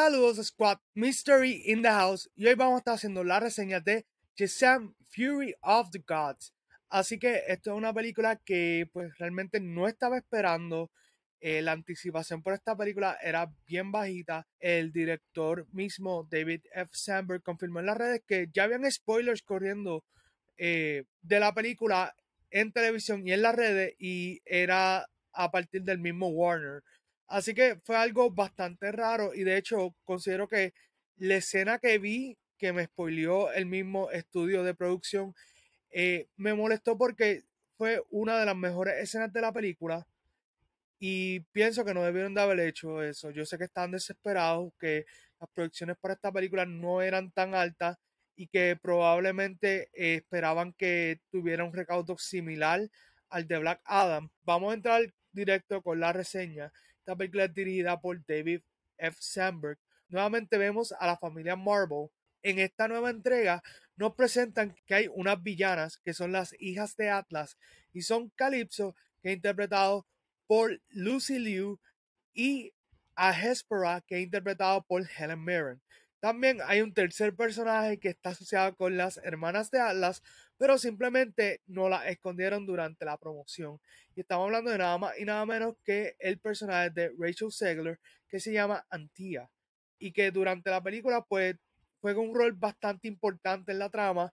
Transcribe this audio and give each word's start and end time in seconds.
Saludos 0.00 0.36
Squad, 0.46 0.78
Mystery 0.94 1.64
in 1.66 1.82
the 1.82 1.88
House 1.88 2.30
y 2.36 2.46
hoy 2.46 2.54
vamos 2.54 2.76
a 2.76 2.78
estar 2.78 2.94
haciendo 2.94 3.24
la 3.24 3.40
reseña 3.40 3.80
de 3.80 4.06
Shazam 4.36 4.94
Fury 5.10 5.56
of 5.60 5.90
the 5.90 5.98
Gods. 6.06 6.54
Así 6.88 7.18
que 7.18 7.42
esto 7.48 7.72
es 7.72 7.76
una 7.76 7.92
película 7.92 8.36
que 8.36 8.88
pues 8.92 9.18
realmente 9.18 9.58
no 9.58 9.88
estaba 9.88 10.16
esperando. 10.16 10.92
Eh, 11.40 11.62
la 11.62 11.72
anticipación 11.72 12.44
por 12.44 12.54
esta 12.54 12.76
película 12.76 13.18
era 13.20 13.52
bien 13.66 13.90
bajita. 13.90 14.46
El 14.60 14.92
director 14.92 15.66
mismo, 15.72 16.28
David 16.30 16.60
F. 16.72 16.90
Sandberg, 16.92 17.42
confirmó 17.42 17.80
en 17.80 17.86
las 17.86 17.96
redes 17.96 18.22
que 18.24 18.46
ya 18.52 18.64
habían 18.64 18.88
spoilers 18.88 19.42
corriendo 19.42 20.04
eh, 20.58 21.06
de 21.22 21.40
la 21.40 21.52
película 21.52 22.14
en 22.52 22.70
televisión 22.70 23.26
y 23.26 23.32
en 23.32 23.42
las 23.42 23.56
redes 23.56 23.96
y 23.98 24.42
era 24.44 25.08
a 25.32 25.50
partir 25.50 25.82
del 25.82 25.98
mismo 25.98 26.28
Warner. 26.28 26.84
Así 27.28 27.54
que 27.54 27.76
fue 27.84 27.96
algo 27.96 28.30
bastante 28.30 28.90
raro 28.90 29.34
y 29.34 29.44
de 29.44 29.56
hecho 29.58 29.94
considero 30.04 30.48
que 30.48 30.72
la 31.16 31.36
escena 31.36 31.78
que 31.78 31.98
vi 31.98 32.38
que 32.56 32.72
me 32.72 32.84
spoileó 32.86 33.52
el 33.52 33.66
mismo 33.66 34.10
estudio 34.10 34.64
de 34.64 34.74
producción 34.74 35.34
eh, 35.90 36.28
me 36.36 36.54
molestó 36.54 36.96
porque 36.98 37.44
fue 37.76 38.02
una 38.10 38.38
de 38.38 38.46
las 38.46 38.56
mejores 38.56 38.94
escenas 38.98 39.32
de 39.32 39.40
la 39.40 39.52
película 39.52 40.06
y 40.98 41.40
pienso 41.52 41.84
que 41.84 41.94
no 41.94 42.02
debieron 42.02 42.34
de 42.34 42.40
haber 42.40 42.60
hecho 42.60 43.02
eso. 43.02 43.30
Yo 43.30 43.46
sé 43.46 43.56
que 43.58 43.64
están 43.64 43.92
desesperados, 43.92 44.72
que 44.80 45.06
las 45.38 45.48
producciones 45.50 45.96
para 45.98 46.14
esta 46.14 46.32
película 46.32 46.66
no 46.66 47.02
eran 47.02 47.30
tan 47.30 47.54
altas 47.54 47.96
y 48.34 48.48
que 48.48 48.76
probablemente 48.80 49.90
eh, 49.92 50.16
esperaban 50.16 50.72
que 50.72 51.20
tuviera 51.30 51.64
un 51.64 51.72
recaudo 51.72 52.18
similar 52.18 52.88
al 53.28 53.46
de 53.46 53.58
Black 53.58 53.80
Adam. 53.84 54.30
Vamos 54.42 54.70
a 54.72 54.74
entrar 54.74 55.02
directo 55.32 55.82
con 55.82 56.00
la 56.00 56.12
reseña. 56.12 56.72
Esta 57.08 57.16
película 57.16 57.44
es 57.44 57.54
dirigida 57.54 57.98
por 57.98 58.22
David 58.26 58.60
F. 58.98 59.16
Sandberg. 59.18 59.78
Nuevamente 60.10 60.58
vemos 60.58 60.92
a 60.92 61.06
la 61.06 61.16
familia 61.16 61.56
Marvel. 61.56 62.10
En 62.42 62.58
esta 62.58 62.86
nueva 62.86 63.08
entrega 63.08 63.62
nos 63.96 64.14
presentan 64.14 64.76
que 64.84 64.94
hay 64.94 65.08
unas 65.14 65.42
villanas 65.42 65.96
que 65.96 66.12
son 66.12 66.32
las 66.32 66.54
hijas 66.58 66.98
de 66.98 67.08
Atlas 67.08 67.56
y 67.94 68.02
son 68.02 68.28
Calypso, 68.36 68.94
que 69.22 69.30
es 69.30 69.36
interpretado 69.36 70.06
por 70.46 70.82
Lucy 70.90 71.38
Liu, 71.38 71.80
y 72.34 72.74
a 73.14 73.30
Hespera, 73.30 74.02
que 74.06 74.16
es 74.16 74.24
interpretado 74.24 74.82
por 74.82 75.08
Helen 75.08 75.42
Mirren. 75.42 75.80
También 76.20 76.58
hay 76.66 76.80
un 76.80 76.92
tercer 76.92 77.34
personaje 77.36 77.98
que 77.98 78.08
está 78.08 78.30
asociado 78.30 78.74
con 78.74 78.96
las 78.96 79.18
hermanas 79.18 79.70
de 79.70 79.80
Atlas, 79.80 80.22
pero 80.56 80.76
simplemente 80.76 81.62
no 81.66 81.88
la 81.88 82.08
escondieron 82.08 82.66
durante 82.66 83.04
la 83.04 83.16
promoción. 83.16 83.80
Y 84.16 84.20
estamos 84.20 84.46
hablando 84.46 84.72
de 84.72 84.78
nada 84.78 84.98
más 84.98 85.18
y 85.18 85.24
nada 85.24 85.46
menos 85.46 85.76
que 85.84 86.16
el 86.18 86.38
personaje 86.38 86.90
de 86.90 87.12
Rachel 87.16 87.52
Segler, 87.52 88.00
que 88.28 88.40
se 88.40 88.52
llama 88.52 88.84
Antia, 88.90 89.48
y 90.00 90.12
que 90.12 90.32
durante 90.32 90.70
la 90.70 90.82
película 90.82 91.24
pues 91.24 91.56
juega 92.00 92.20
un 92.20 92.34
rol 92.34 92.52
bastante 92.52 93.06
importante 93.06 93.70
en 93.70 93.78
la 93.78 93.88
trama. 93.88 94.32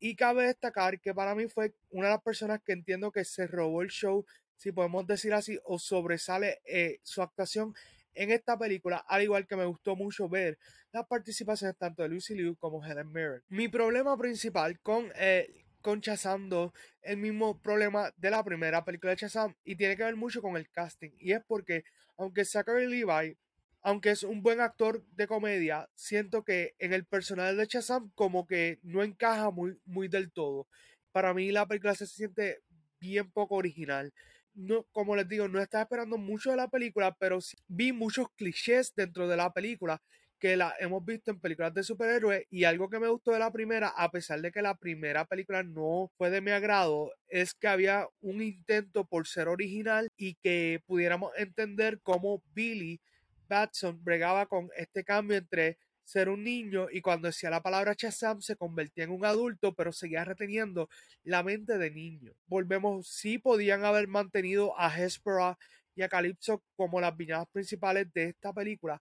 Y 0.00 0.16
cabe 0.16 0.46
destacar 0.46 1.00
que 1.00 1.14
para 1.14 1.36
mí 1.36 1.46
fue 1.48 1.74
una 1.90 2.08
de 2.08 2.14
las 2.14 2.22
personas 2.22 2.60
que 2.64 2.72
entiendo 2.72 3.12
que 3.12 3.24
se 3.24 3.46
robó 3.46 3.82
el 3.82 3.90
show, 3.90 4.26
si 4.56 4.72
podemos 4.72 5.06
decir 5.06 5.32
así, 5.32 5.60
o 5.64 5.78
sobresale 5.78 6.60
eh, 6.64 6.98
su 7.04 7.22
actuación 7.22 7.74
en 8.14 8.30
esta 8.30 8.58
película, 8.58 8.98
al 9.08 9.22
igual 9.22 9.46
que 9.46 9.56
me 9.56 9.64
gustó 9.64 9.96
mucho 9.96 10.28
ver 10.28 10.58
las 10.92 11.06
participaciones 11.06 11.76
tanto 11.76 12.02
de 12.02 12.08
Lucy 12.08 12.34
Liu 12.34 12.56
como 12.56 12.84
Helen 12.84 13.12
Mirren. 13.12 13.42
Mi 13.48 13.68
problema 13.68 14.16
principal 14.16 14.78
con, 14.80 15.10
eh, 15.16 15.64
con 15.80 16.00
Shazam 16.00 16.48
2 16.48 16.72
el 17.02 17.16
mismo 17.16 17.60
problema 17.60 18.12
de 18.16 18.30
la 18.30 18.44
primera 18.44 18.84
película 18.84 19.10
de 19.10 19.16
Shazam 19.16 19.54
y 19.64 19.76
tiene 19.76 19.96
que 19.96 20.04
ver 20.04 20.16
mucho 20.16 20.42
con 20.42 20.56
el 20.56 20.70
casting 20.70 21.10
y 21.18 21.32
es 21.32 21.42
porque 21.46 21.84
aunque 22.16 22.44
Zachary 22.44 22.86
Levi 22.86 23.36
aunque 23.82 24.10
es 24.10 24.22
un 24.22 24.42
buen 24.42 24.60
actor 24.60 25.04
de 25.10 25.26
comedia, 25.26 25.90
siento 25.94 26.44
que 26.44 26.74
en 26.78 26.92
el 26.92 27.04
personaje 27.04 27.54
de 27.54 27.66
Shazam 27.66 28.12
como 28.14 28.46
que 28.46 28.78
no 28.82 29.02
encaja 29.02 29.50
muy, 29.50 29.76
muy 29.84 30.06
del 30.06 30.30
todo. 30.30 30.68
Para 31.10 31.34
mí 31.34 31.50
la 31.50 31.66
película 31.66 31.94
se 31.94 32.06
siente 32.06 32.62
bien 33.02 33.30
poco 33.30 33.56
original. 33.56 34.12
No, 34.54 34.84
como 34.92 35.16
les 35.16 35.28
digo, 35.28 35.48
no 35.48 35.60
estaba 35.60 35.82
esperando 35.82 36.18
mucho 36.18 36.50
de 36.50 36.56
la 36.56 36.68
película, 36.68 37.14
pero 37.18 37.38
vi 37.68 37.92
muchos 37.92 38.28
clichés 38.36 38.94
dentro 38.94 39.26
de 39.26 39.36
la 39.36 39.52
película 39.52 40.00
que 40.38 40.56
la 40.56 40.74
hemos 40.80 41.04
visto 41.04 41.30
en 41.30 41.40
películas 41.40 41.72
de 41.72 41.84
superhéroes 41.84 42.44
y 42.50 42.64
algo 42.64 42.88
que 42.88 42.98
me 42.98 43.08
gustó 43.08 43.30
de 43.32 43.38
la 43.38 43.52
primera, 43.52 43.88
a 43.88 44.10
pesar 44.10 44.40
de 44.40 44.50
que 44.50 44.60
la 44.60 44.76
primera 44.76 45.24
película 45.24 45.62
no 45.62 46.10
fue 46.16 46.30
de 46.30 46.40
mi 46.40 46.50
agrado, 46.50 47.12
es 47.28 47.54
que 47.54 47.68
había 47.68 48.08
un 48.20 48.42
intento 48.42 49.04
por 49.04 49.26
ser 49.28 49.48
original 49.48 50.08
y 50.16 50.34
que 50.34 50.82
pudiéramos 50.86 51.32
entender 51.36 52.00
cómo 52.02 52.42
Billy 52.54 53.00
Batson 53.48 54.02
bregaba 54.02 54.46
con 54.46 54.68
este 54.76 55.04
cambio 55.04 55.36
entre 55.36 55.78
ser 56.12 56.28
un 56.28 56.44
niño 56.44 56.88
y 56.92 57.00
cuando 57.00 57.28
decía 57.28 57.48
la 57.48 57.62
palabra 57.62 57.94
Shazam 57.96 58.42
se 58.42 58.56
convertía 58.56 59.04
en 59.04 59.10
un 59.10 59.24
adulto, 59.24 59.74
pero 59.74 59.92
seguía 59.92 60.24
reteniendo 60.24 60.90
la 61.24 61.42
mente 61.42 61.78
de 61.78 61.90
niño. 61.90 62.32
Volvemos, 62.46 63.08
sí 63.08 63.38
podían 63.38 63.84
haber 63.86 64.08
mantenido 64.08 64.78
a 64.78 64.94
Hespera 64.94 65.56
y 65.94 66.02
a 66.02 66.10
Calypso 66.10 66.62
como 66.76 67.00
las 67.00 67.16
villanas 67.16 67.48
principales 67.48 68.12
de 68.12 68.24
esta 68.24 68.52
película, 68.52 69.00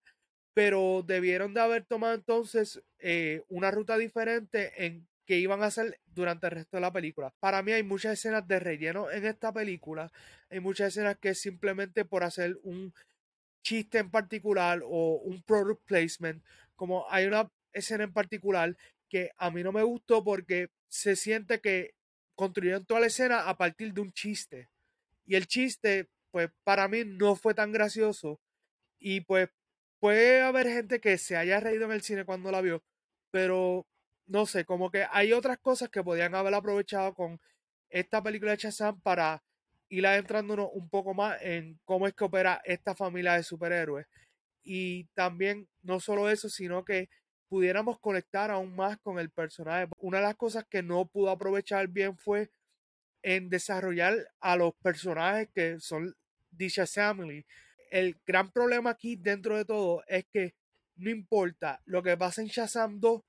pero 0.53 1.03
debieron 1.05 1.53
de 1.53 1.59
haber 1.59 1.83
tomado 1.83 2.13
entonces 2.13 2.81
eh, 2.99 3.43
una 3.49 3.71
ruta 3.71 3.97
diferente 3.97 4.85
en 4.85 5.05
que 5.25 5.37
iban 5.37 5.63
a 5.63 5.67
hacer 5.67 5.99
durante 6.05 6.47
el 6.47 6.51
resto 6.53 6.77
de 6.77 6.81
la 6.81 6.93
película. 6.93 7.33
Para 7.39 7.61
mí 7.61 7.73
hay 7.73 7.83
muchas 7.83 8.13
escenas 8.13 8.47
de 8.47 8.59
relleno 8.59 9.11
en 9.11 9.25
esta 9.25 9.51
película, 9.51 10.11
hay 10.49 10.61
muchas 10.61 10.89
escenas 10.89 11.17
que 11.17 11.35
simplemente 11.35 12.05
por 12.05 12.23
hacer 12.23 12.57
un 12.63 12.93
chiste 13.63 13.99
en 13.99 14.09
particular 14.09 14.81
o 14.83 15.15
un 15.23 15.41
product 15.43 15.83
placement, 15.85 16.43
como 16.75 17.05
hay 17.09 17.25
una 17.25 17.49
escena 17.73 18.03
en 18.03 18.13
particular 18.13 18.75
que 19.09 19.31
a 19.37 19.51
mí 19.51 19.63
no 19.63 19.71
me 19.71 19.83
gustó 19.83 20.23
porque 20.23 20.69
se 20.87 21.15
siente 21.15 21.59
que 21.59 21.93
construyeron 22.35 22.85
toda 22.85 23.01
la 23.01 23.07
escena 23.07 23.49
a 23.49 23.57
partir 23.57 23.93
de 23.93 24.01
un 24.01 24.11
chiste. 24.13 24.69
Y 25.25 25.35
el 25.35 25.47
chiste, 25.47 26.09
pues 26.31 26.49
para 26.63 26.87
mí 26.87 27.03
no 27.05 27.35
fue 27.35 27.53
tan 27.53 27.71
gracioso. 27.71 28.39
Y 28.99 29.21
pues 29.21 29.49
puede 29.99 30.41
haber 30.41 30.67
gente 30.67 30.99
que 30.99 31.17
se 31.17 31.37
haya 31.37 31.59
reído 31.59 31.85
en 31.85 31.91
el 31.91 32.01
cine 32.01 32.25
cuando 32.25 32.51
la 32.51 32.61
vio, 32.61 32.83
pero 33.31 33.85
no 34.25 34.45
sé, 34.45 34.65
como 34.65 34.89
que 34.91 35.05
hay 35.11 35.33
otras 35.33 35.59
cosas 35.59 35.89
que 35.89 36.03
podían 36.03 36.35
haber 36.35 36.53
aprovechado 36.53 37.13
con 37.13 37.39
esta 37.89 38.23
película 38.23 38.51
de 38.51 38.57
Shazam 38.57 38.99
para 39.01 39.43
ir 39.89 40.07
adentrándonos 40.07 40.69
un 40.73 40.89
poco 40.89 41.13
más 41.13 41.37
en 41.41 41.79
cómo 41.83 42.07
es 42.07 42.13
que 42.13 42.23
opera 42.23 42.61
esta 42.63 42.95
familia 42.95 43.33
de 43.33 43.43
superhéroes. 43.43 44.07
Y 44.63 45.05
también 45.13 45.67
no 45.81 45.99
solo 45.99 46.29
eso, 46.29 46.49
sino 46.49 46.85
que 46.85 47.09
pudiéramos 47.49 47.99
conectar 47.99 48.51
aún 48.51 48.75
más 48.75 48.97
con 48.99 49.19
el 49.19 49.29
personaje. 49.29 49.87
Una 49.97 50.17
de 50.17 50.23
las 50.23 50.35
cosas 50.35 50.65
que 50.69 50.81
no 50.81 51.05
pudo 51.05 51.29
aprovechar 51.29 51.87
bien 51.87 52.17
fue 52.17 52.49
en 53.23 53.49
desarrollar 53.49 54.15
a 54.39 54.55
los 54.55 54.73
personajes 54.75 55.49
que 55.53 55.79
son 55.79 56.15
dicha 56.49 56.85
family. 56.87 57.45
El 57.89 58.17
gran 58.25 58.51
problema 58.51 58.91
aquí 58.91 59.15
dentro 59.15 59.57
de 59.57 59.65
todo 59.65 60.03
es 60.07 60.25
que 60.31 60.55
no 60.95 61.09
importa 61.09 61.81
lo 61.85 62.01
que 62.03 62.15
pase 62.15 62.41
en 62.41 62.47
Shazam 62.47 62.99
2, 62.99 63.21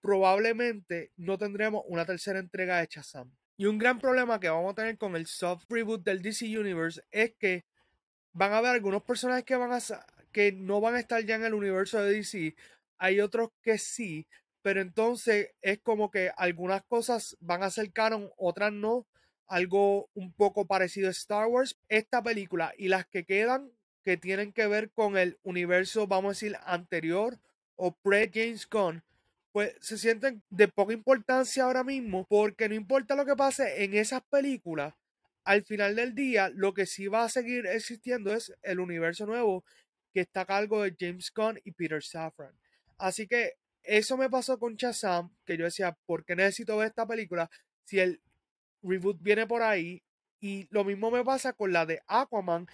probablemente 0.00 1.12
no 1.16 1.38
tendremos 1.38 1.84
una 1.86 2.04
tercera 2.04 2.38
entrega 2.38 2.78
de 2.80 2.88
Shazam. 2.90 3.32
Y 3.56 3.66
un 3.66 3.78
gran 3.78 3.98
problema 3.98 4.40
que 4.40 4.48
vamos 4.48 4.72
a 4.72 4.74
tener 4.74 4.98
con 4.98 5.16
el 5.16 5.26
soft 5.26 5.64
reboot 5.70 6.04
del 6.04 6.20
DC 6.20 6.46
Universe 6.58 7.00
es 7.10 7.34
que 7.38 7.64
van 8.32 8.52
a 8.52 8.58
haber 8.58 8.72
algunos 8.72 9.02
personajes 9.02 9.44
que 9.44 9.56
van 9.56 9.72
a 9.72 9.80
que 10.34 10.52
no 10.52 10.82
van 10.82 10.96
a 10.96 11.00
estar 11.00 11.24
ya 11.24 11.36
en 11.36 11.44
el 11.44 11.54
universo 11.54 12.02
de 12.02 12.12
DC. 12.12 12.54
Hay 12.98 13.20
otros 13.20 13.50
que 13.62 13.78
sí, 13.78 14.26
pero 14.60 14.82
entonces 14.82 15.52
es 15.62 15.78
como 15.78 16.10
que 16.10 16.30
algunas 16.36 16.82
cosas 16.84 17.36
van 17.40 17.62
a 17.62 17.70
ser 17.70 17.92
canon, 17.92 18.30
otras 18.36 18.72
no. 18.72 19.06
Algo 19.46 20.10
un 20.14 20.32
poco 20.32 20.66
parecido 20.66 21.08
a 21.08 21.12
Star 21.12 21.46
Wars. 21.46 21.78
Esta 21.88 22.22
película 22.22 22.74
y 22.76 22.88
las 22.88 23.06
que 23.06 23.24
quedan 23.24 23.70
que 24.02 24.16
tienen 24.16 24.52
que 24.52 24.66
ver 24.66 24.90
con 24.90 25.16
el 25.16 25.38
universo, 25.44 26.06
vamos 26.06 26.30
a 26.30 26.34
decir, 26.34 26.56
anterior 26.64 27.38
o 27.76 27.96
pre-James 27.96 28.68
Gunn, 28.68 29.02
pues 29.52 29.74
se 29.80 29.96
sienten 29.98 30.42
de 30.50 30.68
poca 30.68 30.92
importancia 30.92 31.64
ahora 31.64 31.84
mismo, 31.84 32.26
porque 32.28 32.68
no 32.68 32.74
importa 32.74 33.14
lo 33.14 33.24
que 33.24 33.36
pase 33.36 33.84
en 33.84 33.94
esas 33.94 34.22
películas, 34.24 34.94
al 35.44 35.62
final 35.62 35.94
del 35.94 36.14
día 36.14 36.50
lo 36.50 36.74
que 36.74 36.86
sí 36.86 37.06
va 37.06 37.24
a 37.24 37.28
seguir 37.28 37.66
existiendo 37.66 38.34
es 38.34 38.52
el 38.62 38.80
universo 38.80 39.26
nuevo 39.26 39.64
que 40.14 40.20
está 40.20 40.42
a 40.42 40.46
cargo 40.46 40.82
de 40.82 40.94
James 40.98 41.30
Gunn 41.34 41.60
y 41.64 41.72
Peter 41.72 42.02
Safran. 42.02 42.56
Así 42.96 43.26
que 43.26 43.54
eso 43.82 44.16
me 44.16 44.30
pasó 44.30 44.58
con 44.58 44.76
Shazam, 44.76 45.30
que 45.44 45.58
yo 45.58 45.64
decía, 45.64 45.96
¿por 46.06 46.24
qué 46.24 46.36
necesito 46.36 46.76
ver 46.78 46.88
esta 46.88 47.06
película 47.06 47.50
si 47.84 47.98
el 47.98 48.20
reboot 48.82 49.18
viene 49.20 49.46
por 49.46 49.62
ahí? 49.62 50.02
Y 50.40 50.68
lo 50.70 50.84
mismo 50.84 51.10
me 51.10 51.24
pasa 51.24 51.52
con 51.52 51.72
la 51.72 51.84
de 51.84 52.00
Aquaman. 52.06 52.66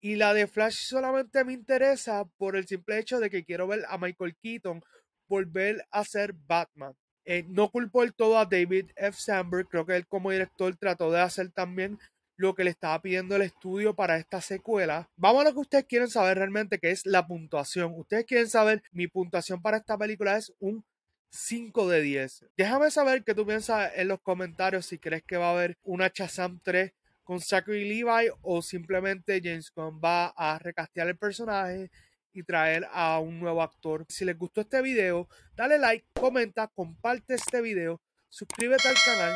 Y 0.00 0.16
la 0.16 0.34
de 0.34 0.46
Flash 0.46 0.88
solamente 0.88 1.44
me 1.44 1.52
interesa 1.52 2.24
por 2.36 2.56
el 2.56 2.66
simple 2.66 2.98
hecho 2.98 3.20
de 3.20 3.30
que 3.30 3.44
quiero 3.44 3.66
ver 3.66 3.84
a 3.88 3.98
Michael 3.98 4.36
Keaton 4.36 4.82
volver 5.28 5.84
a 5.90 6.04
ser 6.04 6.32
Batman. 6.32 6.94
Eh, 7.24 7.44
no 7.48 7.70
culpo 7.70 8.02
el 8.04 8.14
todo 8.14 8.38
a 8.38 8.46
David 8.46 8.90
F. 8.94 9.18
Sandberg, 9.18 9.68
creo 9.68 9.84
que 9.84 9.96
él 9.96 10.06
como 10.06 10.30
director 10.30 10.76
trató 10.76 11.10
de 11.10 11.20
hacer 11.20 11.50
también 11.50 11.98
lo 12.36 12.54
que 12.54 12.64
le 12.64 12.70
estaba 12.70 13.00
pidiendo 13.00 13.36
el 13.36 13.42
estudio 13.42 13.94
para 13.94 14.16
esta 14.16 14.40
secuela. 14.40 15.10
Vamos 15.16 15.42
a 15.42 15.44
lo 15.44 15.54
que 15.54 15.60
ustedes 15.60 15.84
quieren 15.84 16.08
saber 16.08 16.38
realmente, 16.38 16.78
que 16.78 16.90
es 16.90 17.06
la 17.06 17.26
puntuación. 17.26 17.92
Ustedes 17.96 18.24
quieren 18.26 18.48
saber, 18.48 18.82
mi 18.92 19.08
puntuación 19.08 19.62
para 19.62 19.78
esta 19.78 19.96
película 19.96 20.36
es 20.36 20.52
un 20.58 20.84
5 21.30 21.88
de 21.88 22.02
10. 22.02 22.46
Déjame 22.56 22.90
saber 22.90 23.24
qué 23.24 23.34
tú 23.34 23.46
piensas 23.46 23.92
en 23.96 24.08
los 24.08 24.20
comentarios 24.20 24.86
si 24.86 24.98
crees 24.98 25.22
que 25.24 25.36
va 25.36 25.48
a 25.48 25.52
haber 25.52 25.78
una 25.82 26.10
Shazam 26.12 26.60
3 26.62 26.92
con 27.24 27.40
Zachary 27.40 27.84
Levi 27.88 28.30
o 28.42 28.62
simplemente 28.62 29.40
James 29.42 29.72
Gunn 29.74 30.00
va 30.02 30.28
a 30.28 30.58
recastear 30.58 31.08
el 31.08 31.18
personaje 31.18 31.90
y 32.32 32.42
traer 32.42 32.86
a 32.92 33.18
un 33.18 33.40
nuevo 33.40 33.62
actor. 33.62 34.04
Si 34.08 34.24
les 34.24 34.38
gustó 34.38 34.60
este 34.60 34.80
video, 34.82 35.28
dale 35.56 35.78
like, 35.78 36.06
comenta, 36.12 36.68
comparte 36.68 37.34
este 37.34 37.60
video, 37.60 38.00
suscríbete 38.28 38.88
al 38.88 38.94
canal, 39.04 39.34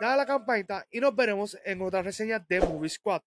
dale 0.00 0.14
a 0.14 0.16
la 0.16 0.26
campanita 0.26 0.86
y 0.90 1.00
nos 1.00 1.14
veremos 1.14 1.56
en 1.64 1.82
otra 1.82 2.02
reseña 2.02 2.38
de 2.38 2.60
Movie 2.60 2.90
Squad. 2.90 3.22